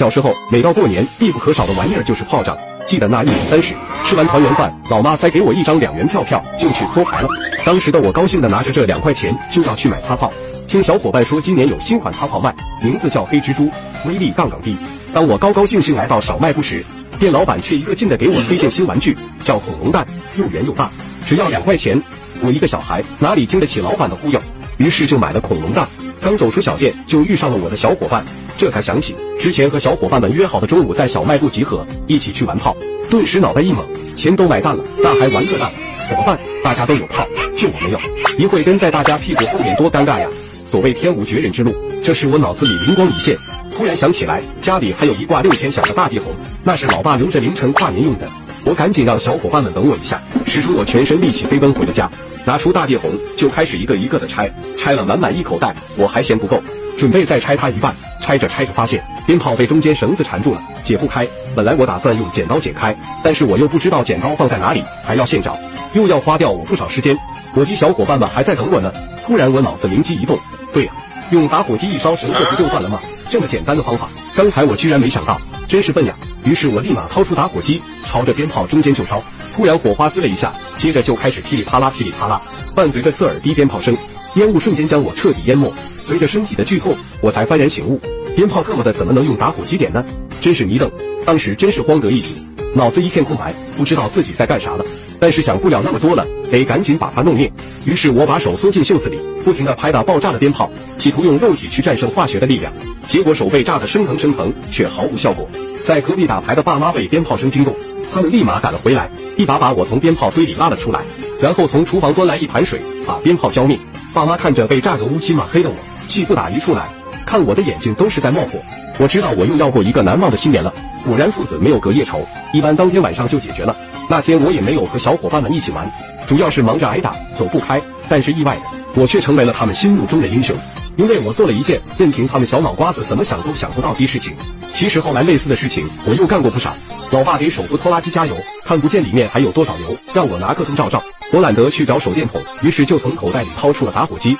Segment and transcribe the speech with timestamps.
[0.00, 2.56] 小时候，每到过年，必不可少的玩意儿就是炮仗。
[2.86, 7.28] 记得那一年三十，吃完团圆饭，老妈塞给我一张两元票票，就去搓牌了。
[7.66, 10.32] 当时的我高兴的拿着这两块钱就要去买擦炮。
[10.66, 13.70] 听小伙伴说今年有新款擦炮卖，名字叫黑蜘蛛，
[14.06, 14.74] 威力杠杠低。
[15.12, 16.82] 当我高高兴兴来到小卖部时，
[17.18, 20.90] 店老板却一个劲的给我推荐新玩具，叫恐龙蛋，又圆又大，
[21.26, 22.02] 只要两块钱。
[22.40, 24.40] 我一个小孩哪里经得起老板的忽悠，
[24.78, 25.86] 于是就买了恐龙蛋。
[26.20, 28.24] 刚走出小店，就遇上了我的小伙伴，
[28.56, 32.76] 这才想起之前和小伙伴们约好的中午在小卖部集合，一起去玩炮。
[33.08, 35.72] 顿时脑袋一懵，钱都买蛋了，那还玩个蛋？
[36.08, 36.38] 怎么办？
[36.62, 37.98] 大家都有炮，就我没有，
[38.36, 40.28] 一会跟在大家屁股后面多尴尬呀！
[40.64, 43.36] 所谓天无绝人之路，这时我脑子里灵光一现，
[43.76, 46.34] 突然想起来家里还有一挂六千响的大地红，
[46.64, 48.28] 那是老爸留着凌晨跨年用的。
[48.64, 52.10] 我赶紧让小伙伴们等我一下，使出我全身力气飞奔回了家，
[52.44, 56.62] 拿出大地红就开始一个一个的拆，拆了满满一口袋，我还嫌不够，
[56.98, 61.26] 准备再拆它一半，拆着拆着发现鞭炮被中间绳子缠住了，解不开。
[61.54, 65.58] 本来我打算用剪刀剪开，但是我又不知道剪刀放在哪里，还要现找，
[65.94, 67.16] 又要花掉我不少时间。
[67.54, 68.92] 我的小伙伴们还在等我呢，
[69.26, 70.38] 突然我脑子灵机一动，
[70.74, 70.92] 对呀，
[71.30, 73.00] 用打火机一烧绳子不就断了吗？
[73.28, 76.14] 这么简单的方法，刚才我居然没想到，真是笨呀！
[76.44, 79.22] 于是我立马掏出打火机，朝着鞭炮中间就烧。
[79.54, 82.40] 突然火花滋了一下，接着就开始噼里啪啦噼里啪啦，
[82.74, 83.96] 伴随着刺耳低鞭炮声，
[84.34, 85.72] 烟雾瞬间将我彻底淹没。
[86.02, 88.00] 随着身体的剧痛，我才幡然醒悟，
[88.34, 90.04] 鞭炮这么的怎么能用打火机点呢？
[90.40, 90.90] 真是迷瞪！
[91.24, 94.84] 当时真是慌得一挺，脑子一片空白，不知道自己在干啥了。
[95.18, 97.52] 但是想不了那么多了，得赶紧把它弄灭。
[97.84, 102.72] 于是我把手缩进袖子里，不停地拍打爆炸的鞭炮，企图用肉体去战胜化学的力量。
[103.08, 105.48] 结果手被炸得生疼生疼，却毫无效果。
[105.84, 107.74] 在隔壁打牌的爸妈被鞭炮声惊动，
[108.12, 111.00] 他们立马赶了回来，一把把我从鞭炮堆里拉了出来，
[111.40, 113.78] 然后从厨房端来一盘水，把鞭炮浇灭。
[114.14, 115.74] 爸妈看着被炸得乌漆嘛黑的我，
[116.06, 116.88] 气不打一处来，
[117.26, 118.60] 看我的眼睛都是在冒火。
[118.98, 120.72] 我知道我又要过一个难忘的新年了。
[121.04, 123.74] 果然父子没有隔夜仇，一般当天晚上就解决了。
[124.08, 125.90] 那天我也没有和小伙伴们一起玩，
[126.26, 127.80] 主要是忙着挨打，走不开。
[128.08, 128.62] 但是意外的，
[129.00, 130.54] 我却成为了他们心目中的英雄，
[130.96, 134.34] 因为我做了一件任凭他们小脑瓜子怎么想都想不到的事情。
[134.72, 136.74] 其实后来类似的事情我又干过不少。
[137.12, 138.34] 老爸给手扶拖拉机加油，
[138.64, 141.02] 看不见里面还有多少油，让我拿个灯照照。
[141.32, 144.36] 我懒得去找手电筒，于是就从口袋里掏出了打火机，